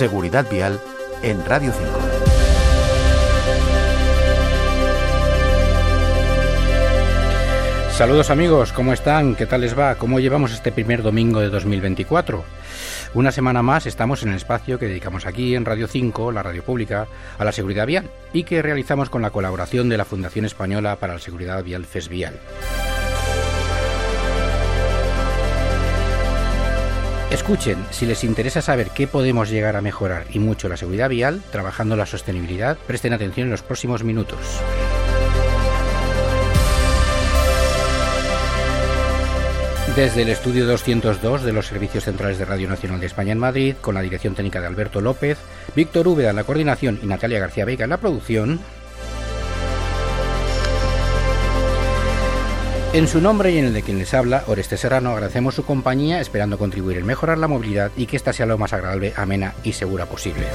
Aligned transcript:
Seguridad 0.00 0.48
Vial 0.50 0.80
en 1.22 1.44
Radio 1.44 1.74
5. 1.76 1.90
Saludos 7.92 8.30
amigos, 8.30 8.72
¿cómo 8.72 8.94
están? 8.94 9.34
¿Qué 9.34 9.44
tal 9.44 9.60
les 9.60 9.78
va? 9.78 9.96
¿Cómo 9.96 10.18
llevamos 10.18 10.54
este 10.54 10.72
primer 10.72 11.02
domingo 11.02 11.40
de 11.40 11.50
2024? 11.50 12.42
Una 13.12 13.30
semana 13.30 13.62
más 13.62 13.84
estamos 13.84 14.22
en 14.22 14.30
el 14.30 14.36
espacio 14.36 14.78
que 14.78 14.86
dedicamos 14.86 15.26
aquí 15.26 15.54
en 15.54 15.66
Radio 15.66 15.86
5, 15.86 16.32
la 16.32 16.42
radio 16.42 16.62
pública, 16.62 17.06
a 17.36 17.44
la 17.44 17.52
seguridad 17.52 17.86
vial 17.86 18.08
y 18.32 18.44
que 18.44 18.62
realizamos 18.62 19.10
con 19.10 19.20
la 19.20 19.28
colaboración 19.28 19.90
de 19.90 19.98
la 19.98 20.06
Fundación 20.06 20.46
Española 20.46 20.96
para 20.96 21.12
la 21.12 21.18
Seguridad 21.18 21.62
Vial 21.62 21.84
FESVIAL. 21.84 22.40
Escuchen, 27.30 27.78
si 27.90 28.06
les 28.06 28.24
interesa 28.24 28.60
saber 28.60 28.90
qué 28.90 29.06
podemos 29.06 29.50
llegar 29.50 29.76
a 29.76 29.80
mejorar 29.80 30.26
y 30.32 30.40
mucho 30.40 30.68
la 30.68 30.76
seguridad 30.76 31.08
vial, 31.08 31.40
trabajando 31.52 31.94
la 31.94 32.04
sostenibilidad, 32.04 32.76
presten 32.88 33.12
atención 33.12 33.46
en 33.46 33.52
los 33.52 33.62
próximos 33.62 34.02
minutos. 34.02 34.38
Desde 39.94 40.22
el 40.22 40.28
estudio 40.28 40.66
202 40.66 41.42
de 41.42 41.52
los 41.52 41.66
Servicios 41.66 42.04
Centrales 42.04 42.38
de 42.38 42.44
Radio 42.44 42.68
Nacional 42.68 43.00
de 43.00 43.06
España 43.06 43.32
en 43.32 43.38
Madrid, 43.38 43.74
con 43.80 43.94
la 43.94 44.02
dirección 44.02 44.34
técnica 44.34 44.60
de 44.60 44.66
Alberto 44.66 45.00
López, 45.00 45.38
Víctor 45.76 46.08
Úbeda 46.08 46.30
en 46.30 46.36
la 46.36 46.44
coordinación 46.44 46.98
y 47.02 47.06
Natalia 47.06 47.38
García 47.38 47.64
Vega 47.64 47.84
en 47.84 47.90
la 47.90 47.98
producción, 47.98 48.60
En 52.92 53.06
su 53.06 53.20
nombre 53.20 53.52
y 53.52 53.58
en 53.58 53.66
el 53.66 53.72
de 53.72 53.82
quien 53.82 53.98
les 53.98 54.14
habla, 54.14 54.42
Oreste 54.48 54.76
Serrano, 54.76 55.10
agradecemos 55.12 55.54
su 55.54 55.64
compañía, 55.64 56.20
esperando 56.20 56.58
contribuir 56.58 56.98
en 56.98 57.06
mejorar 57.06 57.38
la 57.38 57.46
movilidad 57.46 57.92
y 57.96 58.06
que 58.06 58.16
ésta 58.16 58.32
sea 58.32 58.46
lo 58.46 58.58
más 58.58 58.72
agradable, 58.72 59.12
amena 59.16 59.54
y 59.62 59.74
segura 59.74 60.06
posible. 60.06 60.48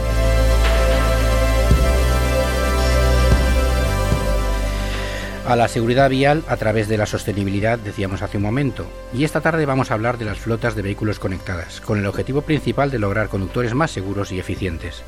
A 5.48 5.56
la 5.56 5.70
seguridad 5.70 6.10
vial 6.10 6.44
a 6.50 6.58
través 6.58 6.90
de 6.90 6.98
la 6.98 7.06
sostenibilidad, 7.06 7.80
decíamos 7.80 8.22
hace 8.22 8.36
un 8.36 8.44
momento. 8.44 8.86
Y 9.14 9.24
esta 9.24 9.40
tarde 9.40 9.66
vamos 9.66 9.90
a 9.90 9.94
hablar 9.94 10.18
de 10.18 10.26
las 10.26 10.40
flotas 10.40 10.76
de 10.76 10.82
vehículos 10.82 11.20
conectadas, 11.20 11.80
con 11.80 12.00
el 12.00 12.06
objetivo 12.06 12.42
principal 12.42 12.92
de 12.92 13.00
lograr 13.00 13.30
conductores 13.30 13.74
más 13.74 13.92
seguros 13.92 14.34
y 14.34 14.40
eficientes. 14.40 15.04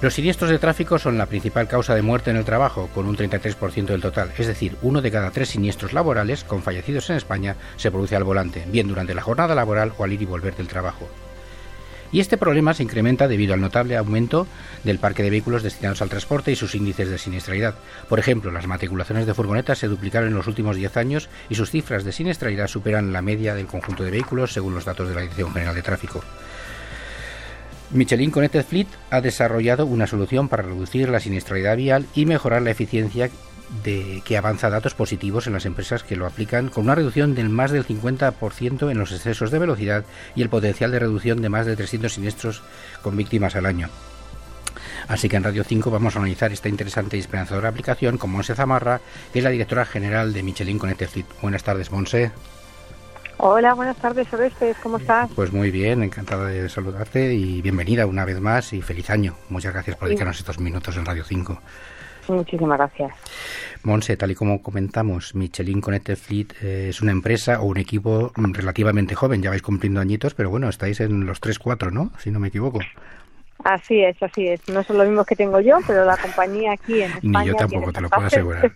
Los 0.00 0.14
siniestros 0.14 0.50
de 0.50 0.60
tráfico 0.60 0.96
son 1.00 1.18
la 1.18 1.26
principal 1.26 1.66
causa 1.66 1.92
de 1.92 2.02
muerte 2.02 2.30
en 2.30 2.36
el 2.36 2.44
trabajo, 2.44 2.88
con 2.94 3.08
un 3.08 3.16
33% 3.16 3.86
del 3.86 4.00
total, 4.00 4.30
es 4.38 4.46
decir, 4.46 4.76
uno 4.80 5.02
de 5.02 5.10
cada 5.10 5.32
tres 5.32 5.48
siniestros 5.48 5.92
laborales 5.92 6.44
con 6.44 6.62
fallecidos 6.62 7.10
en 7.10 7.16
España 7.16 7.56
se 7.76 7.90
produce 7.90 8.14
al 8.14 8.22
volante, 8.22 8.64
bien 8.68 8.86
durante 8.86 9.12
la 9.12 9.22
jornada 9.22 9.56
laboral 9.56 9.92
o 9.98 10.04
al 10.04 10.12
ir 10.12 10.22
y 10.22 10.24
volver 10.24 10.54
del 10.54 10.68
trabajo. 10.68 11.08
Y 12.12 12.20
este 12.20 12.38
problema 12.38 12.74
se 12.74 12.84
incrementa 12.84 13.26
debido 13.26 13.54
al 13.54 13.60
notable 13.60 13.96
aumento 13.96 14.46
del 14.84 15.00
parque 15.00 15.24
de 15.24 15.30
vehículos 15.30 15.64
destinados 15.64 16.00
al 16.00 16.08
transporte 16.08 16.52
y 16.52 16.56
sus 16.56 16.76
índices 16.76 17.10
de 17.10 17.18
siniestralidad. 17.18 17.74
Por 18.08 18.20
ejemplo, 18.20 18.52
las 18.52 18.68
matriculaciones 18.68 19.26
de 19.26 19.34
furgonetas 19.34 19.78
se 19.78 19.88
duplicaron 19.88 20.28
en 20.28 20.36
los 20.36 20.46
últimos 20.46 20.76
10 20.76 20.96
años 20.96 21.28
y 21.50 21.56
sus 21.56 21.70
cifras 21.70 22.04
de 22.04 22.12
siniestralidad 22.12 22.68
superan 22.68 23.12
la 23.12 23.20
media 23.20 23.56
del 23.56 23.66
conjunto 23.66 24.04
de 24.04 24.12
vehículos 24.12 24.52
según 24.52 24.74
los 24.74 24.84
datos 24.84 25.08
de 25.08 25.16
la 25.16 25.22
Dirección 25.22 25.52
General 25.52 25.74
de 25.74 25.82
Tráfico. 25.82 26.22
Michelin 27.90 28.30
Connected 28.30 28.64
Fleet 28.64 28.86
ha 29.10 29.20
desarrollado 29.22 29.86
una 29.86 30.06
solución 30.06 30.48
para 30.48 30.62
reducir 30.62 31.08
la 31.08 31.20
siniestralidad 31.20 31.76
vial 31.76 32.06
y 32.14 32.26
mejorar 32.26 32.60
la 32.60 32.70
eficiencia 32.70 33.30
de 33.82 34.22
que 34.24 34.36
avanza 34.36 34.70
datos 34.70 34.94
positivos 34.94 35.46
en 35.46 35.54
las 35.54 35.64
empresas 35.64 36.02
que 36.02 36.16
lo 36.16 36.26
aplican, 36.26 36.68
con 36.68 36.84
una 36.84 36.94
reducción 36.94 37.34
del 37.34 37.48
más 37.48 37.70
del 37.70 37.86
50% 37.86 38.90
en 38.90 38.98
los 38.98 39.12
excesos 39.12 39.50
de 39.50 39.58
velocidad 39.58 40.04
y 40.34 40.42
el 40.42 40.48
potencial 40.50 40.90
de 40.90 40.98
reducción 40.98 41.40
de 41.40 41.48
más 41.48 41.66
de 41.66 41.76
300 41.76 42.12
siniestros 42.12 42.62
con 43.02 43.16
víctimas 43.16 43.56
al 43.56 43.66
año. 43.66 43.88
Así 45.06 45.28
que 45.30 45.36
en 45.36 45.44
Radio 45.44 45.64
5 45.64 45.90
vamos 45.90 46.16
a 46.16 46.18
analizar 46.18 46.52
esta 46.52 46.68
interesante 46.68 47.16
y 47.16 47.20
esperanzadora 47.20 47.70
aplicación 47.70 48.18
con 48.18 48.30
Monse 48.30 48.54
Zamarra, 48.54 49.00
que 49.32 49.38
es 49.38 49.44
la 49.44 49.50
directora 49.50 49.86
general 49.86 50.34
de 50.34 50.42
Michelin 50.42 50.78
Connected 50.78 51.08
Fleet. 51.08 51.26
Buenas 51.40 51.62
tardes, 51.62 51.90
Monse. 51.90 52.32
Hola, 53.40 53.72
buenas 53.74 53.96
tardes, 53.98 54.32
Orestes, 54.32 54.76
¿cómo 54.82 54.96
estás? 54.96 55.30
Pues 55.36 55.52
muy 55.52 55.70
bien, 55.70 56.02
encantada 56.02 56.48
de 56.48 56.68
saludarte 56.68 57.34
y 57.34 57.62
bienvenida 57.62 58.04
una 58.04 58.24
vez 58.24 58.40
más 58.40 58.72
y 58.72 58.82
feliz 58.82 59.10
año. 59.10 59.36
Muchas 59.48 59.72
gracias 59.72 59.96
por 59.96 60.08
dedicarnos 60.08 60.40
estos 60.40 60.58
minutos 60.58 60.96
en 60.96 61.04
Radio 61.04 61.22
5. 61.22 61.56
Muchísimas 62.26 62.78
gracias. 62.78 63.12
Monse, 63.84 64.16
tal 64.16 64.32
y 64.32 64.34
como 64.34 64.60
comentamos, 64.60 65.36
Michelin 65.36 65.80
Connected 65.80 66.16
Fleet 66.16 66.48
eh, 66.62 66.88
es 66.88 67.00
una 67.00 67.12
empresa 67.12 67.60
o 67.60 67.66
un 67.66 67.76
equipo 67.76 68.32
relativamente 68.34 69.14
joven, 69.14 69.40
ya 69.40 69.50
vais 69.50 69.62
cumpliendo 69.62 70.00
añitos, 70.00 70.34
pero 70.34 70.50
bueno, 70.50 70.68
estáis 70.68 70.98
en 70.98 71.24
los 71.24 71.40
3-4, 71.40 71.92
¿no? 71.92 72.10
Si 72.18 72.32
no 72.32 72.40
me 72.40 72.48
equivoco. 72.48 72.80
Así 73.64 74.02
es, 74.02 74.22
así 74.22 74.46
es. 74.46 74.66
No 74.68 74.82
son 74.84 74.98
los 74.98 75.06
mismos 75.06 75.26
que 75.26 75.34
tengo 75.34 75.60
yo, 75.60 75.78
pero 75.86 76.04
la 76.04 76.16
compañía 76.16 76.72
aquí 76.72 77.02
en 77.02 77.10
España. 77.10 77.40
Ni 77.40 77.46
yo 77.48 77.54
tampoco, 77.54 77.92
te 77.92 78.00
lo 78.00 78.08
puedo 78.08 78.26
asegurar. 78.26 78.72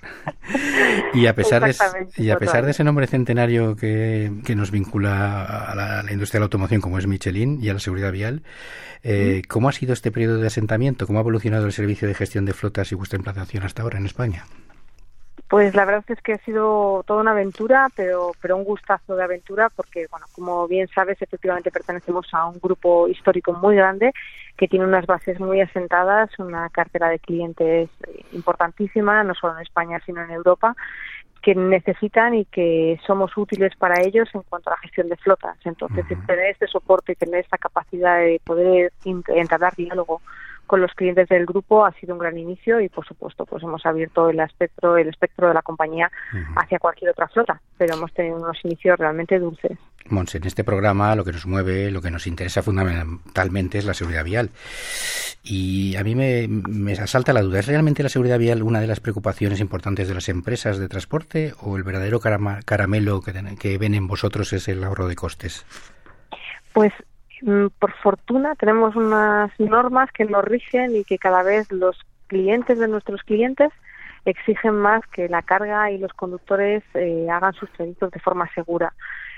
y 1.14 1.26
a 1.26 1.34
pesar 1.34 1.64
de, 1.64 1.74
y 2.16 2.30
a 2.30 2.36
pesar 2.36 2.64
de 2.64 2.72
ese 2.72 2.82
nombre 2.82 3.06
centenario 3.06 3.76
que, 3.76 4.32
que 4.44 4.56
nos 4.56 4.70
vincula 4.70 5.44
a 5.44 5.74
la, 5.74 6.12
industria 6.12 6.38
de 6.38 6.40
la 6.40 6.46
automoción, 6.46 6.80
como 6.80 6.98
es 6.98 7.06
Michelin, 7.06 7.62
y 7.62 7.68
a 7.68 7.74
la 7.74 7.80
seguridad 7.80 8.10
vial, 8.10 8.42
eh, 9.04 9.42
¿cómo 9.48 9.68
ha 9.68 9.72
sido 9.72 9.92
este 9.92 10.10
periodo 10.10 10.38
de 10.38 10.48
asentamiento? 10.48 11.06
¿Cómo 11.06 11.20
ha 11.20 11.22
evolucionado 11.22 11.66
el 11.66 11.72
servicio 11.72 12.08
de 12.08 12.14
gestión 12.14 12.44
de 12.44 12.52
flotas 12.52 12.90
y 12.90 12.96
vuestra 12.96 13.18
implantación 13.18 13.62
hasta 13.62 13.82
ahora 13.82 13.98
en 13.98 14.06
España? 14.06 14.44
Pues 15.48 15.74
la 15.74 15.84
verdad 15.84 16.04
es 16.08 16.20
que 16.22 16.32
ha 16.32 16.38
sido 16.38 17.04
toda 17.06 17.20
una 17.20 17.32
aventura, 17.32 17.88
pero, 17.94 18.32
pero 18.40 18.56
un 18.56 18.64
gustazo 18.64 19.16
de 19.16 19.22
aventura, 19.22 19.68
porque, 19.68 20.06
bueno, 20.10 20.26
como 20.32 20.66
bien 20.66 20.88
sabes, 20.94 21.20
efectivamente 21.20 21.70
pertenecemos 21.70 22.26
a 22.32 22.46
un 22.46 22.58
grupo 22.58 23.06
histórico 23.06 23.52
muy 23.52 23.76
grande 23.76 24.12
que 24.56 24.68
tiene 24.68 24.84
unas 24.84 25.06
bases 25.06 25.40
muy 25.40 25.60
asentadas, 25.60 26.30
una 26.38 26.68
cartera 26.70 27.08
de 27.08 27.18
clientes 27.18 27.90
importantísima, 28.32 29.24
no 29.24 29.34
solo 29.34 29.56
en 29.56 29.62
España, 29.62 30.00
sino 30.04 30.22
en 30.22 30.30
Europa, 30.30 30.76
que 31.42 31.54
necesitan 31.56 32.34
y 32.34 32.44
que 32.44 33.00
somos 33.04 33.36
útiles 33.36 33.74
para 33.76 34.00
ellos 34.00 34.28
en 34.32 34.42
cuanto 34.42 34.70
a 34.70 34.74
la 34.74 34.78
gestión 34.78 35.08
de 35.08 35.16
flotas. 35.16 35.56
Entonces, 35.64 36.06
tener 36.06 36.46
este 36.46 36.68
soporte 36.68 37.12
y 37.12 37.16
tener 37.16 37.40
esta 37.40 37.58
capacidad 37.58 38.18
de 38.18 38.40
poder 38.44 38.92
entablar 39.04 39.74
diálogo 39.74 40.20
con 40.66 40.80
los 40.80 40.92
clientes 40.94 41.28
del 41.28 41.44
grupo 41.44 41.84
ha 41.84 41.92
sido 41.92 42.14
un 42.14 42.20
gran 42.20 42.38
inicio 42.38 42.80
y 42.80 42.88
por 42.88 43.06
supuesto 43.06 43.44
pues 43.44 43.62
hemos 43.62 43.84
abierto 43.84 44.30
el 44.30 44.40
espectro 44.40 44.96
el 44.96 45.08
espectro 45.08 45.48
de 45.48 45.54
la 45.54 45.60
compañía 45.60 46.10
hacia 46.56 46.78
cualquier 46.78 47.10
otra 47.10 47.28
flota 47.28 47.60
pero 47.76 47.94
hemos 47.94 48.12
tenido 48.14 48.36
unos 48.36 48.56
inicios 48.64 48.98
realmente 48.98 49.38
dulces 49.38 49.76
Monse, 50.08 50.38
en 50.38 50.46
este 50.46 50.64
programa 50.64 51.14
lo 51.16 51.24
que 51.24 51.32
nos 51.32 51.46
mueve, 51.46 51.90
lo 51.90 52.02
que 52.02 52.10
nos 52.10 52.26
interesa 52.26 52.62
fundamentalmente 52.62 53.78
es 53.78 53.84
la 53.84 53.94
seguridad 53.94 54.24
vial. 54.24 54.50
Y 55.44 55.96
a 55.96 56.04
mí 56.04 56.14
me, 56.14 56.46
me, 56.48 56.92
asalta 56.92 57.32
la 57.32 57.42
duda, 57.42 57.58
¿es 57.60 57.66
realmente 57.66 58.02
la 58.02 58.08
seguridad 58.08 58.38
vial 58.38 58.62
una 58.62 58.80
de 58.80 58.86
las 58.86 59.00
preocupaciones 59.00 59.60
importantes 59.60 60.08
de 60.08 60.14
las 60.14 60.28
empresas 60.28 60.78
de 60.78 60.88
transporte 60.88 61.52
o 61.60 61.76
el 61.76 61.82
verdadero 61.82 62.20
caramelo 62.20 63.20
que, 63.22 63.78
ven 63.78 63.94
en 63.94 64.06
vosotros 64.06 64.52
es 64.52 64.68
el 64.68 64.84
ahorro 64.84 65.08
de 65.08 65.16
costes? 65.16 65.66
Pues 66.72 66.92
Mm, 67.42 67.66
por 67.80 67.92
fortuna 67.94 68.54
tenemos 68.54 68.94
unas 68.94 69.50
normas 69.58 70.10
que 70.12 70.24
nos 70.24 70.44
rigen 70.44 70.94
y 70.94 71.02
que 71.02 71.18
cada 71.18 71.42
vez 71.42 71.70
los 71.72 72.00
clientes 72.28 72.78
de 72.78 72.86
nuestros 72.86 73.22
clientes 73.24 73.70
exigen 74.24 74.76
más 74.76 75.04
que 75.08 75.28
la 75.28 75.42
carga 75.42 75.90
y 75.90 75.98
los 75.98 76.12
conductores 76.12 76.84
eh, 76.94 77.26
hagan 77.28 77.52
sus 77.54 77.68
trayectos 77.72 78.12
de 78.12 78.20
forma 78.20 78.48
segura. 78.54 78.94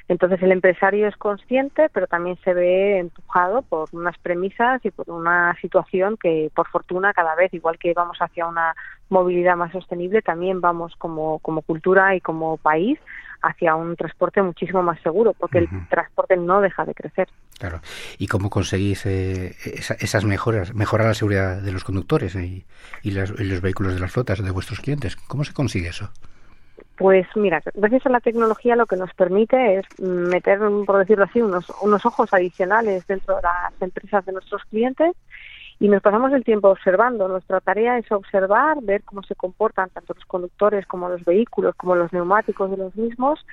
Entonces 0.09 0.43
el 0.43 0.53
empresario 0.53 1.09
es 1.09 1.17
consciente, 1.17 1.89
pero 1.93 2.07
también 2.07 2.37
se 2.45 2.53
ve 2.53 2.99
empujado 2.99 3.63
por 3.63 3.89
unas 3.93 4.19
premisas 4.19 4.85
y 4.85 4.91
por 4.91 5.09
una 5.11 5.57
situación 5.61 6.19
que, 6.19 6.51
por 6.55 6.69
fortuna, 6.69 7.15
cada 7.15 7.35
vez, 7.35 7.55
igual 7.55 7.79
que 7.79 7.95
vamos 7.95 8.19
hacia 8.21 8.47
una 8.47 8.75
movilidad 9.09 9.57
más 9.57 9.73
sostenible, 9.73 10.21
también 10.21 10.61
vamos 10.61 10.95
como, 10.97 11.39
como 11.39 11.63
cultura 11.63 12.15
y 12.15 12.21
como 12.21 12.59
país 12.59 12.99
hacia 13.45 13.75
un 13.77 13.97
transporte 13.97 14.43
muchísimo 14.43 14.83
más 14.83 15.01
seguro, 15.03 15.35
porque 15.35 15.59
el 15.59 15.69
transporte 15.89 16.37
no 16.37 16.61
deja 16.61 16.85
de 16.85 16.95
crecer. 16.95 17.29
Claro. 17.59 17.81
¿Y 18.19 18.27
cómo 18.27 18.51
conseguís 18.51 19.05
eh, 19.07 19.55
esas 19.65 20.25
mejoras, 20.25 20.75
mejorar 20.75 21.09
la 21.09 21.15
seguridad 21.15 21.61
de 21.61 21.73
los 21.73 21.85
conductores 21.85 22.35
y, 22.35 22.65
los 23.05 23.61
vehículos 23.61 23.95
de 23.95 24.01
las 24.01 24.13
flotas 24.13 24.43
de 24.43 24.51
vuestros 24.51 24.81
clientes? 24.81 25.17
¿Cómo 25.17 25.45
se 25.45 25.53
consigue 25.53 25.89
eso? 25.89 26.11
Pues 26.97 27.27
mira, 27.35 27.61
gracias 27.75 28.07
a 28.07 28.11
la 28.11 28.21
tecnología 28.21 28.77
lo 28.77 28.87
que 28.87 28.97
nos 28.97 29.13
permite 29.15 29.79
es 29.79 29.85
meter, 29.99 30.61
por 30.87 30.99
decirlo 30.99 31.25
así, 31.25 31.43
unos, 31.43 31.67
unos 31.83 32.07
ojos 32.07 32.33
adicionales 32.33 33.05
dentro 33.09 33.37
de 33.37 33.43
las 33.43 33.83
empresas 33.83 34.25
de 34.25 34.33
nuestros 34.33 34.63
clientes 34.67 35.13
y 35.81 35.89
nos 35.89 36.03
pasamos 36.03 36.33
el 36.33 36.45
tiempo 36.45 36.69
observando. 36.69 37.27
Nuestra 37.27 37.61
tarea 37.61 37.99
es 37.99 38.11
observar, 38.13 38.79
ver 38.83 39.03
cómo 39.03 39.25
se 39.25 39.35
comportan 39.35 39.91
tanto 39.91 40.15
los 40.15 40.25
conductores 40.25 40.87
como 40.87 41.09
los 41.09 41.25
vehículos, 41.25 41.75
como 41.75 41.97
los 41.97 42.13
neumáticos 42.13 42.71
de 42.71 42.77
los 42.77 42.95
mismos 42.95 43.45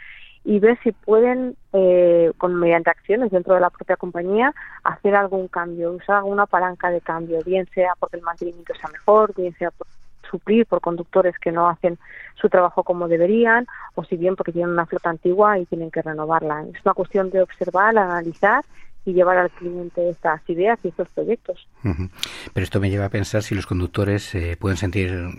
y 0.44 0.60
ver 0.60 0.78
si 0.84 0.92
pueden, 0.92 1.56
eh, 1.74 2.32
con 2.38 2.56
mediante 2.56 2.92
acciones 2.92 3.32
dentro 3.32 3.56
de 3.56 3.60
la 3.60 3.70
propia 3.72 3.96
compañía, 3.96 4.54
hacer 4.84 5.16
algún 5.16 5.48
cambio, 5.48 5.92
usar 5.92 6.18
alguna 6.18 6.46
palanca 6.46 6.90
de 6.90 7.02
cambio, 7.02 7.40
bien 7.44 7.68
sea 7.74 7.94
porque 8.00 8.18
el 8.18 8.24
mantenimiento 8.24 8.74
sea 8.76 8.90
mejor, 8.92 9.34
bien 9.36 9.56
sea 9.58 9.72
por 9.72 9.88
suplir 10.31 10.66
por 10.66 10.81
conductores 10.81 11.38
que 11.38 11.51
no 11.51 11.69
hacen 11.69 12.00
su 12.36 12.50
trabajo 12.50 12.83
como 12.83 13.07
deberían, 13.07 13.68
o 13.95 14.04
si 14.04 14.16
bien 14.18 14.36
porque 14.36 14.51
tienen 14.51 14.72
una 14.72 14.86
flota 14.86 15.10
antigua 15.10 15.60
y 15.60 15.66
tienen 15.66 15.92
que 15.92 16.01
renovarla. 16.01 16.66
Es 16.74 16.83
una 16.83 16.94
cuestión 16.94 17.30
de 17.30 17.42
observar, 17.42 17.98
analizar 17.98 18.63
y 19.06 19.13
llevar 19.13 19.38
al 19.38 19.51
cliente 19.51 20.10
estas 20.10 20.42
ideas 20.50 20.80
y 20.83 20.89
estos 20.89 21.10
proyectos. 21.10 21.68
Pero 21.81 22.63
esto 22.63 22.80
me 22.80 22.89
lleva 22.89 23.06
a 23.06 23.10
pensar 23.10 23.44
si 23.44 23.56
los 23.56 23.68
conductores 23.68 24.33
eh, 24.36 24.57
pueden 24.60 24.78
sentir 24.78 25.30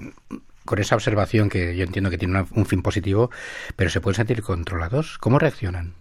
con 0.65 0.79
esa 0.79 0.95
observación 0.95 1.49
que 1.49 1.77
yo 1.77 1.85
entiendo 1.85 2.11
que 2.11 2.19
tiene 2.19 2.45
un 2.55 2.67
fin 2.67 2.83
positivo, 2.83 3.31
pero 3.77 3.91
se 3.91 4.01
pueden 4.01 4.17
sentir 4.17 4.43
controlados. 4.43 5.19
¿Cómo 5.19 5.39
reaccionan? 5.39 5.95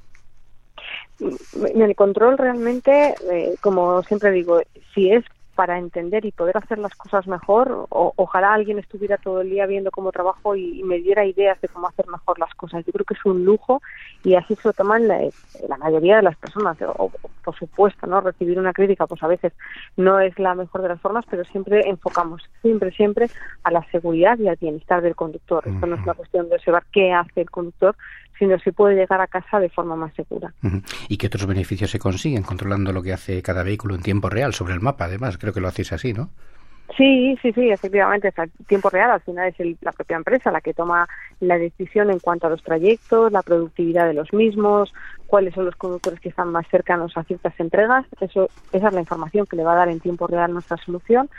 En 1.19 1.81
el 1.81 1.95
control 1.95 2.37
realmente, 2.37 3.15
eh, 3.31 3.55
como 3.61 4.01
siempre 4.03 4.31
digo, 4.31 4.61
si 4.93 5.11
es 5.11 5.23
para 5.61 5.77
entender 5.77 6.25
y 6.25 6.31
poder 6.31 6.57
hacer 6.57 6.79
las 6.79 6.95
cosas 6.95 7.27
mejor. 7.27 7.85
O, 7.89 8.13
ojalá 8.15 8.51
alguien 8.51 8.79
estuviera 8.79 9.17
todo 9.17 9.41
el 9.41 9.51
día 9.51 9.67
viendo 9.67 9.91
cómo 9.91 10.11
trabajo 10.11 10.55
y, 10.55 10.81
me 10.81 10.97
diera 10.97 11.23
ideas 11.23 11.61
de 11.61 11.67
cómo 11.67 11.87
hacer 11.87 12.07
mejor 12.07 12.39
las 12.39 12.51
cosas. 12.55 12.83
Yo 12.83 12.91
creo 12.91 13.05
que 13.05 13.13
es 13.13 13.23
un 13.25 13.45
lujo 13.45 13.79
y 14.23 14.33
así 14.33 14.55
se 14.55 14.69
lo 14.69 14.73
toman 14.73 15.07
la, 15.07 15.19
mayoría 15.77 16.15
de 16.15 16.23
las 16.23 16.35
personas. 16.35 16.77
O, 16.97 17.11
por 17.43 17.55
supuesto, 17.55 18.07
no 18.07 18.21
recibir 18.21 18.57
una 18.57 18.73
crítica, 18.73 19.05
pues 19.05 19.21
a 19.21 19.27
veces 19.27 19.53
no 19.97 20.19
es 20.19 20.39
la 20.39 20.55
mejor 20.55 20.81
de 20.81 20.89
las 20.89 20.99
formas, 20.99 21.25
pero 21.29 21.43
siempre 21.43 21.87
enfocamos, 21.87 22.41
siempre, 22.63 22.91
siempre 22.91 23.29
a 23.61 23.69
la 23.69 23.83
seguridad 23.91 24.39
y 24.39 24.47
al 24.47 24.57
bienestar 24.59 25.03
del 25.03 25.15
conductor. 25.15 25.61
Esto 25.67 25.85
no 25.85 25.95
es 25.95 26.01
una 26.01 26.15
cuestión 26.15 26.49
de 26.49 26.55
observar 26.55 26.85
qué 26.91 27.13
hace 27.13 27.41
el 27.41 27.51
conductor, 27.51 27.95
sino 28.41 28.57
si 28.57 28.71
puede 28.71 28.95
llegar 28.95 29.21
a 29.21 29.27
casa 29.27 29.59
de 29.59 29.69
forma 29.69 29.95
más 29.95 30.11
segura. 30.15 30.51
¿Y 31.07 31.17
qué 31.17 31.27
otros 31.27 31.45
beneficios 31.45 31.91
se 31.91 31.99
consiguen 31.99 32.41
controlando 32.41 32.91
lo 32.91 33.03
que 33.03 33.13
hace 33.13 33.43
cada 33.43 33.61
vehículo 33.61 33.93
en 33.93 34.01
tiempo 34.01 34.29
real 34.29 34.51
sobre 34.55 34.73
el 34.73 34.79
mapa? 34.79 35.05
Además, 35.05 35.37
creo 35.37 35.53
que 35.53 35.61
lo 35.61 35.67
hacéis 35.67 35.93
así, 35.93 36.11
¿no? 36.11 36.31
Sí, 36.97 37.37
sí, 37.39 37.53
sí, 37.53 37.69
efectivamente, 37.69 38.33
a 38.35 38.47
tiempo 38.65 38.89
real. 38.89 39.11
Al 39.11 39.21
final 39.21 39.53
es 39.55 39.77
la 39.83 39.91
propia 39.91 40.17
empresa 40.17 40.49
la 40.49 40.59
que 40.59 40.73
toma 40.73 41.07
la 41.39 41.59
decisión 41.59 42.09
en 42.09 42.17
cuanto 42.17 42.47
a 42.47 42.49
los 42.49 42.63
trayectos, 42.63 43.31
la 43.31 43.43
productividad 43.43 44.07
de 44.07 44.15
los 44.15 44.33
mismos, 44.33 44.91
cuáles 45.27 45.53
son 45.53 45.65
los 45.65 45.75
conductores 45.75 46.19
que 46.19 46.29
están 46.29 46.51
más 46.51 46.67
cercanos 46.67 47.15
a 47.17 47.23
ciertas 47.23 47.53
entregas. 47.59 48.07
Eso, 48.21 48.49
esa 48.71 48.87
es 48.87 48.93
la 48.95 49.01
información 49.01 49.45
que 49.45 49.55
le 49.55 49.63
va 49.63 49.73
a 49.73 49.77
dar 49.85 49.89
en 49.89 49.99
tiempo 49.99 50.25
real 50.25 50.51
nuestra 50.51 50.77
solución. 50.77 51.29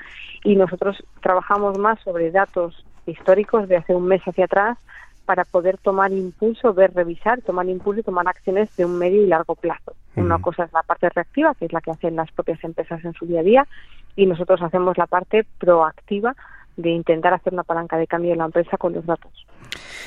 Y 0.45 0.55
nosotros 0.55 1.03
trabajamos 1.21 1.77
más 1.79 1.99
sobre 2.05 2.31
datos 2.31 2.87
históricos 3.07 3.69
de 3.69 3.79
hace 3.79 3.93
un 3.93 4.07
mes 4.07 4.23
hacia 4.23 4.45
atrás 4.45 4.79
para 5.25 5.45
poder 5.45 5.79
tomar 5.79 6.13
impulso, 6.13 6.75
ver, 6.75 6.93
revisar, 6.95 7.41
tomar 7.43 7.69
impulso 7.69 8.01
y 8.01 8.05
tomar 8.05 8.27
acciones 8.29 8.75
de 8.77 8.85
un 8.85 8.99
medio 8.99 9.23
y 9.23 9.27
largo 9.27 9.55
plazo. 9.55 9.95
Una 10.17 10.39
cosa 10.39 10.65
es 10.65 10.73
la 10.73 10.83
parte 10.83 11.09
reactiva, 11.09 11.55
que 11.55 11.67
es 11.67 11.73
la 11.73 11.81
que 11.81 11.91
hacen 11.91 12.17
las 12.17 12.31
propias 12.33 12.63
empresas 12.65 13.05
en 13.05 13.15
su 13.15 13.27
día 13.27 13.41
a 13.41 13.45
día, 13.45 13.67
y 14.15 14.27
nosotros 14.27 14.61
hacemos 14.61 14.99
la 14.99 15.07
parte 15.07 15.47
proactiva 15.59 16.35
de 16.77 16.91
intentar 16.91 17.35
hacer 17.35 17.53
una 17.53 17.65
palanca 17.65 17.97
de 17.97 18.07
cambio 18.07 18.33
en 18.33 18.39
la 18.39 18.47
empresa 18.47 18.77
con 18.77 18.93
los 18.93 19.05
datos. 19.07 19.33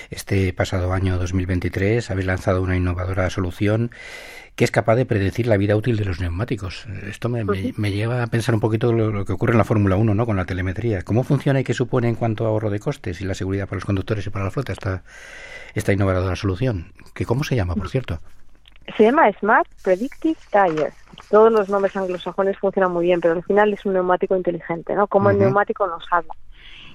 Este 0.09 0.53
pasado 0.53 0.93
año 0.93 1.17
2023 1.17 2.11
habéis 2.11 2.27
lanzado 2.27 2.61
una 2.61 2.75
innovadora 2.75 3.29
solución 3.29 3.91
que 4.55 4.63
es 4.63 4.71
capaz 4.71 4.95
de 4.95 5.05
predecir 5.05 5.47
la 5.47 5.57
vida 5.57 5.75
útil 5.75 5.97
de 5.97 6.05
los 6.05 6.21
neumáticos. 6.21 6.85
Esto 7.07 7.27
me, 7.27 7.43
lleva 7.91 8.23
a 8.23 8.27
pensar 8.27 8.55
un 8.55 8.61
poquito 8.61 8.93
lo, 8.93 9.25
que 9.25 9.33
ocurre 9.33 9.51
en 9.51 9.57
la 9.57 9.65
Fórmula 9.65 9.97
1, 9.97 10.15
¿no? 10.15 10.25
Con 10.25 10.37
la 10.37 10.45
telemetría. 10.45 11.01
¿Cómo 11.01 11.23
funciona 11.23 11.59
y 11.59 11.63
qué 11.65 11.73
supone 11.73 12.07
en 12.07 12.15
cuanto 12.15 12.45
a 12.45 12.49
ahorro 12.49 12.69
de 12.69 12.79
costes 12.79 13.19
y 13.19 13.25
la 13.25 13.33
seguridad 13.33 13.65
para 13.65 13.77
los 13.77 13.85
conductores 13.85 14.25
y 14.25 14.29
para 14.29 14.45
la 14.45 14.51
flota 14.51 14.71
esta, 14.71 15.03
esta 15.73 15.91
innovadora 15.91 16.37
solución? 16.37 16.93
¿Que 17.13 17.25
¿Cómo 17.25 17.43
se 17.43 17.57
llama, 17.57 17.75
por 17.75 17.89
cierto? 17.89 18.19
Se 18.95 19.03
llama 19.03 19.29
Smart 19.39 19.67
Predictive 19.83 20.37
Tires. 20.51 20.93
Todos 21.29 21.51
los 21.51 21.67
nombres 21.67 21.95
anglosajones 21.97 22.57
funcionan 22.57 22.93
muy 22.93 23.05
bien, 23.05 23.19
pero 23.19 23.33
al 23.33 23.43
final 23.43 23.73
es 23.73 23.85
un 23.85 23.93
neumático 23.93 24.37
inteligente, 24.37 24.95
¿no? 24.95 25.07
Como 25.07 25.31
el 25.31 25.39
neumático 25.39 25.85
nos 25.85 26.05
habla. 26.11 26.33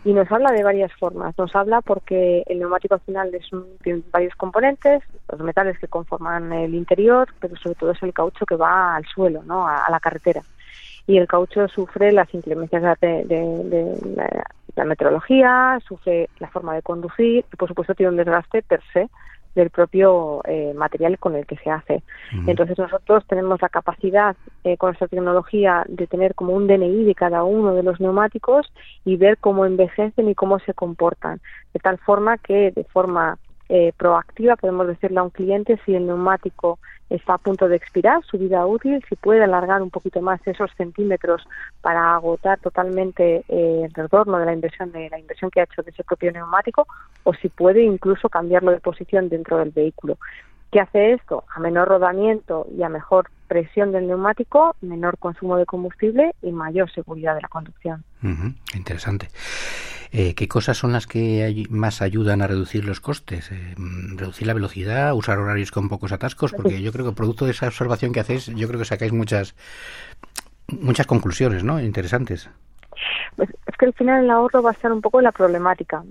Y 0.04 0.14
nos 0.14 0.30
habla 0.32 0.50
de 0.52 0.64
varias 0.64 0.92
formas. 0.94 1.36
Nos 1.36 1.54
habla 1.54 1.82
porque 1.82 2.42
el 2.46 2.58
neumático 2.58 2.94
al 2.94 3.00
final 3.00 3.34
es 3.34 3.50
tiene 3.82 4.02
varios 4.10 4.34
componentes, 4.34 5.02
los 5.30 5.40
metales 5.40 5.78
que 5.78 5.88
conforman 5.88 6.52
el 6.52 6.74
interior, 6.74 7.28
pero 7.38 7.54
sobre 7.56 7.74
todo 7.74 7.90
es 7.90 8.02
el 8.02 8.14
caucho 8.14 8.46
que 8.46 8.56
va 8.56 8.96
al 8.96 9.04
suelo, 9.04 9.42
¿no? 9.42 9.66
a, 9.68 9.84
la 9.90 10.00
carretera. 10.00 10.42
Y 11.06 11.18
el 11.18 11.26
caucho 11.26 11.68
sufre 11.68 12.12
las 12.12 12.32
inclemencias 12.32 12.98
de, 13.00 13.24
de, 13.24 14.26
la 14.76 14.84
meteorología, 14.84 15.78
sufre 15.86 16.30
la 16.38 16.48
forma 16.48 16.74
de 16.74 16.82
conducir 16.82 17.44
y 17.52 17.56
por 17.56 17.68
supuesto 17.68 17.94
tiene 17.94 18.10
un 18.10 18.16
desgaste 18.16 18.62
per 18.62 18.80
se 18.92 19.10
del 19.54 19.70
propio 19.70 20.42
eh, 20.44 20.72
material 20.74 21.18
con 21.18 21.34
el 21.34 21.46
que 21.46 21.56
se 21.56 21.70
hace. 21.70 22.02
Entonces 22.46 22.78
nosotros 22.78 23.24
tenemos 23.26 23.60
la 23.60 23.68
capacidad 23.68 24.36
eh, 24.64 24.76
con 24.76 24.92
esta 24.92 25.08
tecnología 25.08 25.84
de 25.88 26.06
tener 26.06 26.34
como 26.34 26.52
un 26.52 26.66
DNI 26.66 27.04
de 27.04 27.14
cada 27.14 27.42
uno 27.42 27.74
de 27.74 27.82
los 27.82 28.00
neumáticos 28.00 28.72
y 29.04 29.16
ver 29.16 29.38
cómo 29.38 29.66
envejecen 29.66 30.28
y 30.28 30.34
cómo 30.34 30.58
se 30.60 30.74
comportan, 30.74 31.40
de 31.72 31.80
tal 31.80 31.98
forma 31.98 32.38
que 32.38 32.70
de 32.70 32.84
forma 32.84 33.38
eh, 33.68 33.92
proactiva 33.96 34.56
podemos 34.56 34.86
decirle 34.86 35.20
a 35.20 35.22
un 35.22 35.30
cliente 35.30 35.78
si 35.84 35.94
el 35.94 36.06
neumático 36.06 36.78
está 37.10 37.34
a 37.34 37.38
punto 37.38 37.68
de 37.68 37.76
expirar 37.76 38.24
su 38.24 38.38
vida 38.38 38.64
útil, 38.66 39.04
si 39.08 39.16
puede 39.16 39.42
alargar 39.42 39.82
un 39.82 39.90
poquito 39.90 40.22
más 40.22 40.40
esos 40.46 40.70
centímetros 40.76 41.46
para 41.82 42.14
agotar 42.14 42.58
totalmente 42.60 43.44
eh, 43.48 43.82
el 43.84 43.92
retorno 43.92 44.38
de 44.38 44.46
la 44.46 44.52
inversión 44.52 44.92
de 44.92 45.10
la 45.10 45.18
inversión 45.18 45.50
que 45.50 45.60
ha 45.60 45.64
hecho 45.64 45.82
de 45.82 45.90
ese 45.90 46.04
propio 46.04 46.32
neumático 46.32 46.86
o 47.24 47.34
si 47.34 47.48
puede 47.48 47.82
incluso 47.82 48.28
cambiarlo 48.28 48.70
de 48.70 48.80
posición 48.80 49.28
dentro 49.28 49.58
del 49.58 49.70
vehículo. 49.70 50.16
¿Qué 50.70 50.80
hace 50.80 51.12
esto? 51.12 51.44
A 51.54 51.58
menor 51.58 51.88
rodamiento 51.88 52.66
y 52.76 52.82
a 52.84 52.88
mejor 52.88 53.28
presión 53.50 53.90
del 53.90 54.06
neumático, 54.06 54.76
menor 54.80 55.18
consumo 55.18 55.56
de 55.56 55.66
combustible 55.66 56.36
y 56.40 56.52
mayor 56.52 56.88
seguridad 56.92 57.34
de 57.34 57.40
la 57.40 57.48
conducción. 57.48 58.04
interesante. 58.76 59.26
Eh, 60.12 60.34
¿Qué 60.36 60.46
cosas 60.46 60.78
son 60.78 60.92
las 60.92 61.08
que 61.08 61.66
más 61.68 62.00
ayudan 62.00 62.42
a 62.42 62.46
reducir 62.46 62.84
los 62.84 63.00
costes? 63.00 63.50
Eh, 63.50 63.74
mm, 63.76 64.18
¿Reducir 64.18 64.46
la 64.46 64.54
velocidad? 64.54 65.14
¿Usar 65.14 65.38
horarios 65.38 65.72
con 65.72 65.88
pocos 65.88 66.12
atascos? 66.12 66.52
Porque 66.52 66.80
yo 66.80 66.92
creo 66.92 67.06
que 67.06 67.12
producto 67.12 67.44
de 67.44 67.50
esa 67.50 67.66
observación 67.66 68.12
que 68.12 68.20
hacéis, 68.20 68.46
yo 68.46 68.68
creo 68.68 68.78
que 68.78 68.84
sacáis 68.84 69.12
muchas, 69.12 69.56
muchas 70.68 71.08
conclusiones 71.08 71.64
¿no? 71.64 71.80
interesantes. 71.80 72.48
Que 73.80 73.86
al 73.86 73.94
final 73.94 74.24
el 74.24 74.30
ahorro 74.30 74.60
va 74.60 74.72
a 74.72 74.74
ser 74.74 74.92
un 74.92 75.00
poco 75.00 75.22
la 75.22 75.32
problemática. 75.32 76.04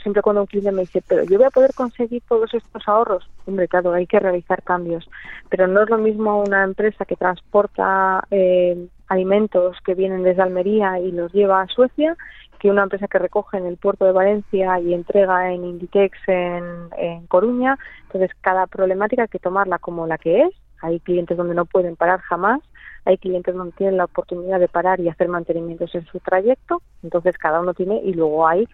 siempre 0.00 0.22
cuando 0.22 0.42
un 0.42 0.46
cliente 0.46 0.70
me 0.70 0.82
dice, 0.82 1.02
pero 1.08 1.24
yo 1.24 1.36
voy 1.36 1.48
a 1.48 1.50
poder 1.50 1.74
conseguir 1.74 2.22
todos 2.28 2.54
estos 2.54 2.86
ahorros, 2.86 3.28
hombre, 3.44 3.66
claro, 3.66 3.92
hay 3.92 4.06
que 4.06 4.20
realizar 4.20 4.62
cambios, 4.62 5.10
pero 5.48 5.66
no 5.66 5.82
es 5.82 5.90
lo 5.90 5.98
mismo 5.98 6.40
una 6.40 6.62
empresa 6.62 7.04
que 7.04 7.16
transporta 7.16 8.22
eh, 8.30 8.86
alimentos 9.08 9.76
que 9.84 9.96
vienen 9.96 10.22
desde 10.22 10.42
Almería 10.42 11.00
y 11.00 11.10
los 11.10 11.32
lleva 11.32 11.60
a 11.60 11.66
Suecia 11.66 12.16
que 12.60 12.70
una 12.70 12.84
empresa 12.84 13.08
que 13.08 13.18
recoge 13.18 13.58
en 13.58 13.66
el 13.66 13.78
puerto 13.78 14.04
de 14.04 14.12
Valencia 14.12 14.78
y 14.78 14.94
entrega 14.94 15.52
en 15.52 15.64
Inditex 15.64 16.16
en, 16.28 16.64
en 16.98 17.26
Coruña. 17.26 17.78
Entonces, 18.02 18.30
cada 18.40 18.68
problemática 18.68 19.22
hay 19.22 19.28
que 19.28 19.40
tomarla 19.40 19.80
como 19.80 20.06
la 20.06 20.18
que 20.18 20.42
es. 20.42 20.50
Hay 20.82 21.00
clientes 21.00 21.36
donde 21.36 21.54
no 21.54 21.66
pueden 21.66 21.96
parar 21.96 22.20
jamás 22.20 22.60
hay 23.08 23.16
clientes 23.16 23.54
donde 23.54 23.72
tienen 23.72 23.96
la 23.96 24.04
oportunidad 24.04 24.60
de 24.60 24.68
parar 24.68 25.00
y 25.00 25.08
hacer 25.08 25.28
mantenimientos 25.28 25.94
en 25.94 26.04
su 26.06 26.20
trayecto, 26.20 26.82
entonces 27.02 27.38
cada 27.38 27.58
uno 27.58 27.72
tiene 27.72 28.02
y 28.04 28.12
luego 28.12 28.46
hay 28.46 28.68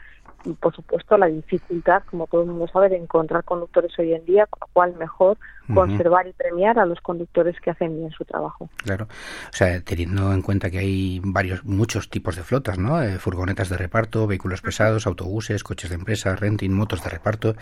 por 0.60 0.74
supuesto 0.74 1.16
la 1.16 1.26
dificultad, 1.26 2.02
como 2.10 2.26
todo 2.26 2.42
el 2.42 2.48
mundo 2.48 2.68
sabe, 2.70 2.90
de 2.90 2.96
encontrar 2.96 3.44
conductores 3.44 3.98
hoy 3.98 4.12
en 4.12 4.26
día, 4.26 4.46
con 4.46 4.60
lo 4.60 4.66
cual 4.72 4.94
mejor 4.98 5.38
conservar 5.72 6.26
y 6.26 6.32
premiar 6.34 6.78
a 6.78 6.84
los 6.84 7.00
conductores 7.00 7.58
que 7.60 7.70
hacen 7.70 7.96
bien 7.96 8.10
su 8.10 8.26
trabajo. 8.26 8.68
Claro, 8.76 9.04
o 9.04 9.56
sea, 9.56 9.80
teniendo 9.80 10.34
en 10.34 10.42
cuenta 10.42 10.70
que 10.70 10.80
hay 10.80 11.20
varios, 11.24 11.64
muchos 11.64 12.10
tipos 12.10 12.36
de 12.36 12.42
flotas, 12.42 12.78
¿no? 12.78 13.00
Eh, 13.02 13.18
furgonetas 13.18 13.70
de 13.70 13.78
reparto, 13.78 14.26
vehículos 14.26 14.60
pesados, 14.60 15.06
autobuses, 15.06 15.64
coches 15.64 15.88
de 15.88 15.96
empresa, 15.96 16.36
renting, 16.36 16.72
motos 16.72 17.02
de 17.02 17.08
reparto, 17.08 17.54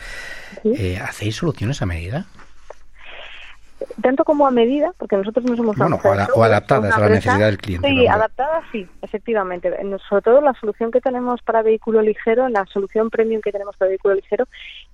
eh, 0.64 0.99
¿hacéis 0.99 1.37
soluciones 1.37 1.83
a 1.83 1.87
medida? 1.87 2.26
Tanto 4.02 4.25
como 4.25 4.47
a 4.47 4.50
medida, 4.50 4.92
porque 4.99 5.16
nosotros 5.16 5.44
no 5.44 5.56
somos 5.56 5.76
bueno, 5.76 5.99
o, 6.35 6.42
adaptadas 6.42 6.94
a 6.94 7.00
la 7.00 7.09
necesidad 7.09 7.47
del 7.47 7.59
cliente. 7.59 7.88
Sí, 7.88 8.06
adaptadas 8.06 8.64
sí, 8.71 8.87
efectivamente. 9.00 9.71
Sobre 10.09 10.23
todo 10.23 10.40
la 10.40 10.54
solución 10.54 10.90
que 10.90 11.00
tenemos 11.00 11.40
para 11.42 11.62
vehículo 11.62 12.02
ligero, 12.02 12.49
la 12.49 12.66
solución 12.66 13.11
premium 13.11 13.40
que 13.40 13.52
tenemos 13.52 13.76
para 13.76 13.88
vehículo 13.88 14.14
ligero, 14.14 14.47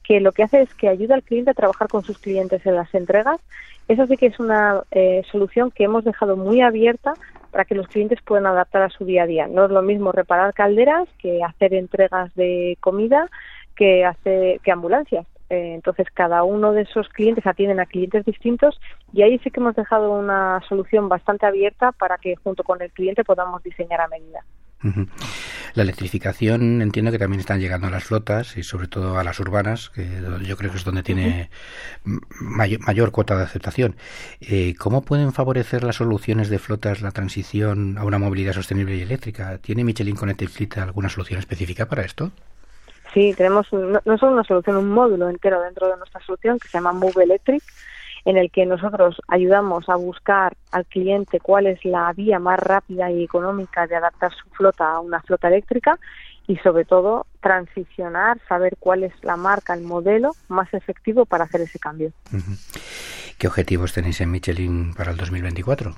que 0.04 0.20
lo 0.20 0.32
que 0.32 0.44
hace 0.44 0.62
es 0.62 0.74
que 0.74 0.88
ayuda 0.88 1.14
al 1.14 1.22
cliente 1.22 1.50
a 1.50 1.54
trabajar 1.54 1.88
con 1.88 2.04
sus 2.04 2.18
clientes 2.18 2.64
en 2.64 2.76
las 2.76 2.94
entregas. 2.94 3.40
Eso 3.88 4.06
sí 4.06 4.16
que 4.16 4.26
es 4.26 4.38
una 4.38 4.82
eh, 4.90 5.22
solución 5.32 5.70
que 5.70 5.84
hemos 5.84 6.04
dejado 6.04 6.36
muy 6.36 6.60
abierta 6.60 7.14
para 7.50 7.64
que 7.64 7.74
los 7.74 7.88
clientes 7.88 8.20
puedan 8.22 8.46
adaptar 8.46 8.82
a 8.82 8.90
su 8.90 9.04
día 9.04 9.22
a 9.22 9.26
día. 9.26 9.48
No 9.48 9.64
es 9.64 9.70
lo 9.70 9.82
mismo 9.82 10.12
reparar 10.12 10.52
calderas 10.52 11.08
que 11.18 11.42
hacer 11.42 11.74
entregas 11.74 12.34
de 12.34 12.76
comida 12.80 13.28
que 13.74 14.04
hacer 14.04 14.60
que 14.60 14.72
ambulancias 14.72 15.26
eh, 15.50 15.74
entonces, 15.74 16.06
cada 16.12 16.42
uno 16.42 16.72
de 16.72 16.82
esos 16.82 17.08
clientes 17.08 17.46
atienden 17.46 17.80
a 17.80 17.86
clientes 17.86 18.24
distintos 18.24 18.78
y 19.12 19.22
ahí 19.22 19.38
sí 19.38 19.50
que 19.50 19.60
hemos 19.60 19.74
dejado 19.74 20.12
una 20.12 20.60
solución 20.68 21.08
bastante 21.08 21.46
abierta 21.46 21.92
para 21.92 22.18
que 22.18 22.36
junto 22.36 22.64
con 22.64 22.82
el 22.82 22.92
cliente 22.92 23.24
podamos 23.24 23.62
diseñar 23.62 24.00
a 24.00 24.08
medida. 24.08 24.44
La 25.74 25.82
electrificación 25.82 26.82
entiendo 26.82 27.10
que 27.10 27.18
también 27.18 27.40
están 27.40 27.58
llegando 27.58 27.88
a 27.88 27.90
las 27.90 28.04
flotas 28.04 28.56
y 28.56 28.62
sobre 28.62 28.86
todo 28.86 29.18
a 29.18 29.24
las 29.24 29.40
urbanas, 29.40 29.90
que 29.90 30.06
yo 30.44 30.56
creo 30.56 30.70
que 30.70 30.76
es 30.76 30.84
donde 30.84 31.02
tiene 31.02 31.50
mayor, 32.04 33.10
cuota 33.10 33.36
de 33.36 33.42
aceptación. 33.42 33.96
Eh, 34.40 34.74
¿Cómo 34.78 35.02
pueden 35.02 35.32
favorecer 35.32 35.82
las 35.82 35.96
soluciones 35.96 36.48
de 36.48 36.60
flotas 36.60 37.00
la 37.00 37.10
transición 37.10 37.98
a 37.98 38.04
una 38.04 38.18
movilidad 38.18 38.52
sostenible 38.52 38.96
y 38.96 39.02
eléctrica? 39.02 39.58
¿Tiene 39.58 39.82
Michelin 39.82 40.14
Connected 40.14 40.48
Fleet 40.48 40.78
alguna 40.78 41.08
solución 41.08 41.40
específica 41.40 41.86
para 41.86 42.02
esto? 42.02 42.30
Sí, 43.14 43.34
tenemos 43.34 43.72
no, 43.72 44.18
solo 44.18 44.32
una 44.32 44.44
solución, 44.44 44.76
un 44.76 44.90
módulo 44.90 45.28
entero 45.28 45.60
dentro 45.62 45.88
de 45.88 45.96
nuestra 45.96 46.20
solución 46.20 46.58
que 46.58 46.68
se 46.68 46.78
llama 46.78 46.92
Move 46.92 47.24
Electric, 47.24 47.62
en 48.24 48.36
el 48.36 48.50
que 48.50 48.66
nosotros 48.66 49.20
ayudamos 49.28 49.88
a 49.88 49.96
buscar 49.96 50.54
al 50.72 50.84
cliente 50.86 51.40
cuál 51.40 51.66
es 51.66 51.82
la 51.84 52.12
vía 52.12 52.38
más 52.38 52.58
rápida 52.58 53.10
y 53.10 53.24
económica 53.24 53.86
de 53.86 53.96
adaptar 53.96 54.32
su 54.34 54.48
flota 54.50 54.92
a 54.92 55.00
una 55.00 55.20
flota 55.20 55.48
eléctrica 55.48 55.98
y 56.46 56.56
sobre 56.56 56.84
todo 56.84 57.26
transicionar, 57.40 58.38
saber 58.48 58.76
cuál 58.78 59.04
es 59.04 59.12
la 59.22 59.36
marca, 59.36 59.74
el 59.74 59.82
modelo 59.82 60.32
más 60.48 60.72
efectivo 60.74 61.24
para 61.26 61.44
hacer 61.44 61.60
ese 61.60 61.78
cambio. 61.78 62.12
¿Qué 63.38 63.46
objetivos 63.46 63.92
tenéis 63.92 64.20
en 64.20 64.30
Michelin 64.30 64.94
para 64.94 65.12
el 65.12 65.16
2024? 65.16 65.94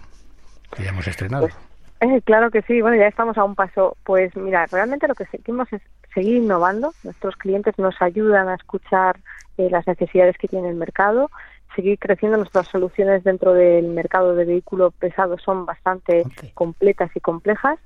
Que 0.76 0.84
ya 0.84 0.90
hemos 0.90 1.06
estrenado. 1.06 1.48
Pues, 1.48 1.54
eh, 2.00 2.20
claro 2.24 2.50
que 2.50 2.62
sí, 2.62 2.80
bueno, 2.80 2.96
ya 2.96 3.06
estamos 3.06 3.38
a 3.38 3.44
un 3.44 3.54
paso. 3.54 3.96
Pues 4.04 4.34
mira, 4.36 4.66
realmente 4.66 5.06
lo 5.06 5.14
que 5.14 5.26
seguimos 5.26 5.72
es 5.72 5.82
seguir 6.14 6.36
innovando. 6.36 6.92
Nuestros 7.04 7.36
clientes 7.36 7.78
nos 7.78 8.00
ayudan 8.00 8.48
a 8.48 8.54
escuchar 8.54 9.20
eh, 9.58 9.68
las 9.70 9.86
necesidades 9.86 10.36
que 10.38 10.48
tiene 10.48 10.68
el 10.68 10.76
mercado, 10.76 11.30
seguir 11.74 11.98
creciendo. 11.98 12.38
Nuestras 12.38 12.68
soluciones 12.68 13.24
dentro 13.24 13.52
del 13.54 13.88
mercado 13.88 14.34
de 14.34 14.44
vehículos 14.44 14.92
pesados 14.94 15.42
son 15.42 15.66
bastante 15.66 16.24
completas 16.54 17.10
y 17.14 17.20
complejas 17.20 17.78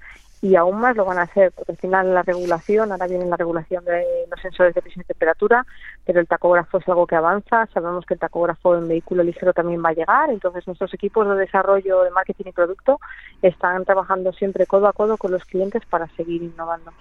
y 0.44 0.56
aún 0.56 0.78
más 0.78 0.94
lo 0.94 1.06
van 1.06 1.16
a 1.16 1.22
hacer, 1.22 1.52
porque 1.52 1.72
al 1.72 1.78
final 1.78 2.12
la 2.12 2.22
regulación, 2.22 2.92
ahora 2.92 3.06
viene 3.06 3.24
la 3.24 3.38
regulación 3.38 3.82
de 3.86 4.04
los 4.30 4.38
sensores 4.42 4.74
de 4.74 4.82
presión 4.82 5.00
y 5.00 5.06
temperatura, 5.06 5.64
pero 6.04 6.20
el 6.20 6.28
tacógrafo 6.28 6.76
es 6.76 6.86
algo 6.86 7.06
que 7.06 7.16
avanza, 7.16 7.66
sabemos 7.72 8.04
que 8.04 8.12
el 8.12 8.20
tacógrafo 8.20 8.76
en 8.76 8.86
vehículo 8.86 9.22
ligero 9.22 9.54
también 9.54 9.82
va 9.82 9.88
a 9.88 9.94
llegar, 9.94 10.28
entonces 10.28 10.66
nuestros 10.66 10.92
equipos 10.92 11.26
de 11.26 11.36
desarrollo 11.36 12.02
de 12.02 12.10
marketing 12.10 12.44
y 12.48 12.52
producto 12.52 13.00
están 13.40 13.86
trabajando 13.86 14.34
siempre 14.34 14.66
codo 14.66 14.86
a 14.86 14.92
codo 14.92 15.16
con 15.16 15.32
los 15.32 15.46
clientes 15.46 15.80
para 15.88 16.08
seguir 16.08 16.42
innovando. 16.42 16.92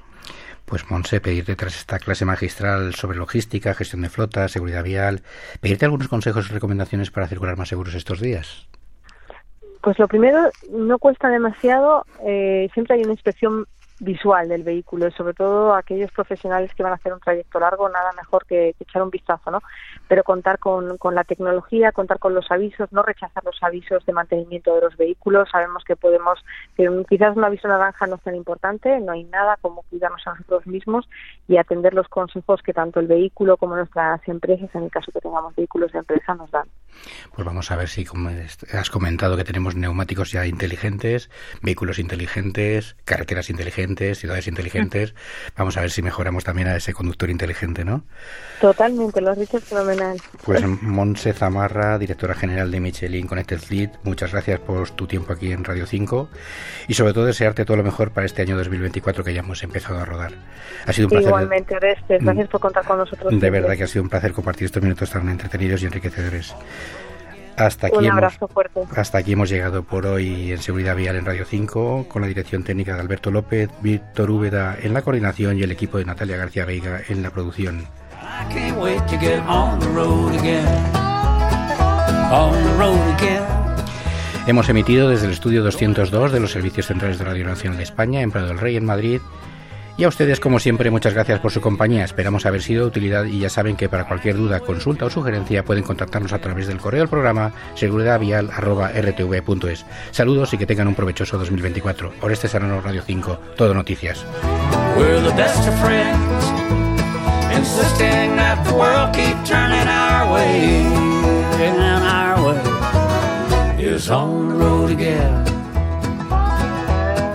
Pues 0.63 0.89
Monse, 0.89 1.19
pedirte 1.19 1.57
tras 1.57 1.75
esta 1.75 1.99
clase 1.99 2.23
magistral 2.23 2.95
sobre 2.95 3.17
logística, 3.17 3.73
gestión 3.73 4.03
de 4.03 4.09
flota, 4.09 4.47
seguridad 4.47 4.85
vial, 4.85 5.21
pedirte 5.59 5.83
algunos 5.83 6.07
consejos 6.07 6.49
y 6.49 6.53
recomendaciones 6.53 7.11
para 7.11 7.27
circular 7.27 7.57
más 7.57 7.67
seguros 7.67 7.93
estos 7.93 8.21
días. 8.21 8.69
Pues 9.83 9.99
lo 9.99 10.07
primero, 10.07 10.49
no 10.71 10.97
cuesta 10.97 11.27
demasiado, 11.27 12.05
eh, 12.25 12.69
siempre 12.73 12.95
hay 12.95 13.03
una 13.03 13.11
inspección 13.11 13.67
visual 14.03 14.49
del 14.49 14.63
vehículo, 14.63 15.07
y 15.07 15.11
sobre 15.11 15.33
todo 15.33 15.73
aquellos 15.73 16.11
profesionales 16.11 16.73
que 16.75 16.83
van 16.83 16.91
a 16.91 16.95
hacer 16.95 17.13
un 17.13 17.19
trayecto 17.19 17.59
largo, 17.59 17.89
nada 17.89 18.11
mejor 18.13 18.45
que, 18.45 18.75
echar 18.79 19.01
un 19.01 19.09
vistazo, 19.09 19.49
¿no? 19.49 19.61
Pero 20.07 20.23
contar 20.23 20.59
con, 20.59 20.97
con, 20.97 21.15
la 21.15 21.23
tecnología, 21.23 21.91
contar 21.91 22.19
con 22.19 22.33
los 22.33 22.51
avisos, 22.51 22.91
no 22.91 23.01
rechazar 23.01 23.43
los 23.43 23.61
avisos 23.63 24.05
de 24.05 24.13
mantenimiento 24.13 24.75
de 24.75 24.81
los 24.81 24.97
vehículos. 24.97 25.49
Sabemos 25.49 25.83
que 25.85 25.95
podemos, 25.95 26.43
que 26.75 26.89
quizás 27.09 27.35
un 27.37 27.45
aviso 27.45 27.67
naranja 27.67 28.05
no 28.07 28.15
es 28.15 28.21
tan 28.21 28.35
importante, 28.35 28.99
no 28.99 29.13
hay 29.13 29.23
nada 29.23 29.57
como 29.61 29.83
cuidarnos 29.83 30.21
a 30.27 30.31
nosotros 30.31 30.67
mismos 30.67 31.07
y 31.47 31.57
atender 31.57 31.93
los 31.93 32.07
consejos 32.09 32.61
que 32.61 32.73
tanto 32.73 32.99
el 32.99 33.07
vehículo 33.07 33.57
como 33.57 33.75
nuestras 33.75 34.21
empresas, 34.27 34.69
en 34.73 34.83
el 34.83 34.91
caso 34.91 35.11
que 35.11 35.21
tengamos 35.21 35.55
vehículos 35.55 35.91
de 35.91 35.99
empresa, 35.99 36.35
nos 36.35 36.51
dan. 36.51 36.67
Pues 37.33 37.45
vamos 37.45 37.71
a 37.71 37.75
ver 37.75 37.87
si, 37.87 38.05
como 38.05 38.29
has 38.29 38.89
comentado, 38.89 39.37
que 39.37 39.43
tenemos 39.43 39.75
neumáticos 39.75 40.31
ya 40.31 40.45
inteligentes, 40.45 41.29
vehículos 41.61 41.99
inteligentes, 41.99 42.95
carreteras 43.05 43.49
inteligentes 43.49 43.92
ciudades 44.15 44.47
inteligentes. 44.47 45.13
Vamos 45.57 45.77
a 45.77 45.81
ver 45.81 45.91
si 45.91 46.01
mejoramos 46.01 46.43
también 46.43 46.67
a 46.67 46.75
ese 46.75 46.93
conductor 46.93 47.29
inteligente, 47.29 47.85
¿no? 47.85 48.03
Totalmente, 48.59 49.21
lo 49.21 49.31
has 49.31 49.39
dicho 49.39 49.59
fenomenal. 49.59 50.17
Pues 50.43 50.63
Monse 50.65 51.33
Zamarra, 51.33 51.97
directora 51.97 52.33
general 52.33 52.71
de 52.71 52.79
Michelin 52.79 53.27
Connected 53.27 53.59
Fleet, 53.59 53.91
muchas 54.03 54.31
gracias 54.31 54.59
por 54.59 54.89
tu 54.91 55.07
tiempo 55.07 55.33
aquí 55.33 55.51
en 55.51 55.63
Radio 55.63 55.85
5 55.85 56.29
y 56.87 56.93
sobre 56.93 57.13
todo 57.13 57.25
desearte 57.25 57.65
todo 57.65 57.77
lo 57.77 57.83
mejor 57.83 58.11
para 58.11 58.25
este 58.25 58.41
año 58.41 58.57
2024 58.57 59.23
que 59.23 59.33
ya 59.33 59.41
hemos 59.41 59.63
empezado 59.63 59.99
a 59.99 60.05
rodar. 60.05 60.33
Ha 60.85 60.93
sido 60.93 61.07
un 61.07 61.11
placer. 61.11 61.27
Igualmente, 61.27 61.75
Orestes, 61.75 62.23
gracias 62.23 62.47
por 62.47 62.61
contar 62.61 62.85
con 62.85 62.97
nosotros. 62.97 63.39
De 63.39 63.49
verdad 63.49 63.75
que 63.75 63.83
ha 63.83 63.87
sido 63.87 64.03
un 64.03 64.09
placer 64.09 64.33
compartir 64.33 64.65
estos 64.65 64.81
minutos 64.81 65.09
tan 65.09 65.29
entretenidos 65.29 65.81
y 65.83 65.85
enriquecedores. 65.85 66.53
Hasta 67.57 67.87
aquí, 67.87 67.97
Un 67.97 68.05
hemos, 68.05 68.33
fuerte. 68.51 68.81
hasta 68.95 69.19
aquí 69.19 69.33
hemos 69.33 69.49
llegado 69.49 69.83
por 69.83 70.05
hoy 70.07 70.51
en 70.51 70.59
Seguridad 70.59 70.95
Vial 70.95 71.15
en 71.15 71.25
Radio 71.25 71.45
5, 71.45 72.07
con 72.09 72.21
la 72.21 72.27
dirección 72.27 72.63
técnica 72.63 72.95
de 72.95 73.01
Alberto 73.01 73.29
López, 73.31 73.69
Víctor 73.81 74.31
Úbeda 74.31 74.75
en 74.81 74.93
la 74.93 75.01
coordinación 75.01 75.59
y 75.59 75.63
el 75.63 75.71
equipo 75.71 75.97
de 75.97 76.05
Natalia 76.05 76.37
García 76.37 76.65
Veiga 76.65 77.01
en 77.07 77.21
la 77.21 77.29
producción. 77.29 77.85
Hemos 84.47 84.67
emitido 84.69 85.09
desde 85.09 85.27
el 85.27 85.31
estudio 85.31 85.63
202 85.63 86.31
de 86.31 86.39
los 86.39 86.51
Servicios 86.51 86.87
Centrales 86.87 87.19
de 87.19 87.25
Radio 87.25 87.45
Nacional 87.45 87.77
de 87.77 87.83
España 87.83 88.21
en 88.21 88.31
Prado 88.31 88.47
del 88.47 88.57
Rey, 88.57 88.75
en 88.75 88.85
Madrid, 88.85 89.21
y 89.97 90.03
a 90.03 90.07
ustedes, 90.07 90.39
como 90.39 90.59
siempre, 90.59 90.89
muchas 90.89 91.13
gracias 91.13 91.39
por 91.39 91.51
su 91.51 91.61
compañía. 91.61 92.03
Esperamos 92.03 92.45
haber 92.45 92.61
sido 92.61 92.83
de 92.83 92.87
utilidad 92.87 93.25
y 93.25 93.39
ya 93.39 93.49
saben 93.49 93.75
que 93.75 93.89
para 93.89 94.07
cualquier 94.07 94.37
duda, 94.37 94.59
consulta 94.59 95.05
o 95.05 95.09
sugerencia 95.09 95.63
pueden 95.63 95.83
contactarnos 95.83 96.33
a 96.33 96.39
través 96.39 96.67
del 96.67 96.79
correo 96.79 97.01
del 97.01 97.09
programa 97.09 97.53
seguridadvial.rtv.es. 97.75 99.85
Saludos 100.11 100.53
y 100.53 100.57
que 100.57 100.65
tengan 100.65 100.87
un 100.87 100.95
provechoso 100.95 101.37
2024. 101.37 102.13
Oreste 102.21 102.47
Serrano, 102.47 102.81
Radio 102.81 103.03
5, 103.05 103.39
Todo 103.55 103.73
Noticias. 103.73 104.25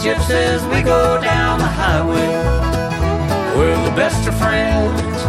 Gypsies, 0.00 0.62
we 0.74 0.82
go 0.82 1.20
down 1.20 1.58
the 1.58 1.66
highway. 1.66 2.32
We're 3.54 3.76
the 3.84 3.94
best 3.94 4.26
of 4.26 4.34
friends, 4.38 5.20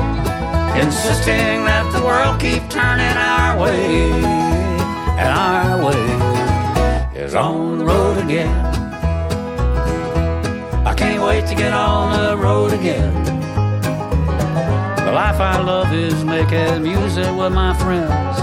insisting 0.82 1.66
that 1.68 1.92
the 1.92 2.02
world 2.06 2.40
keep 2.40 2.64
turning 2.70 3.18
our 3.18 3.60
way. 3.60 4.12
And 5.20 5.28
our 5.28 5.76
way 5.86 7.20
is 7.20 7.36
on 7.36 7.80
the 7.80 7.86
road 7.86 8.18
again. 8.24 8.56
I 10.88 10.94
can't 10.96 11.22
wait 11.22 11.48
to 11.48 11.56
get 11.56 11.74
on 11.74 12.18
the 12.18 12.38
road 12.38 12.72
again. 12.72 13.14
The 15.06 15.12
life 15.12 15.42
I 15.42 15.60
love 15.62 15.94
is 15.94 16.24
making 16.24 16.84
music 16.84 17.28
with 17.36 17.52
my 17.52 17.74
friends. 17.74 18.40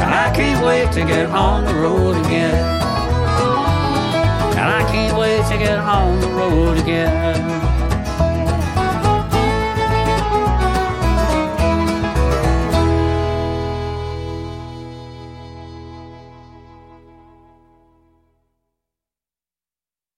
And 0.00 0.14
I 0.14 0.32
can't 0.34 0.64
wait 0.64 0.90
to 0.92 1.00
get 1.04 1.28
on 1.28 1.66
the 1.66 1.74
road 1.74 2.16
again. 2.24 2.95
And 4.58 4.70
I 4.70 4.90
can't 4.90 5.18
wait 5.18 5.44
to 5.50 5.58
get 5.58 5.78
on 5.78 6.18
the 6.20 6.28
road 6.28 6.78
again. 6.78 7.55